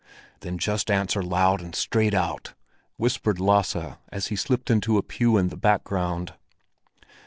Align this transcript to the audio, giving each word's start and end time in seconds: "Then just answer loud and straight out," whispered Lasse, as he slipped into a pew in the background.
"Then 0.39 0.57
just 0.57 0.89
answer 0.89 1.21
loud 1.21 1.61
and 1.61 1.75
straight 1.75 2.15
out," 2.15 2.55
whispered 2.97 3.39
Lasse, 3.39 3.77
as 4.09 4.27
he 4.29 4.35
slipped 4.35 4.71
into 4.71 4.97
a 4.97 5.03
pew 5.03 5.37
in 5.37 5.49
the 5.49 5.55
background. 5.55 6.33